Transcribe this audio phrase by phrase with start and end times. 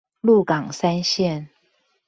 [0.21, 1.49] 鹿港三線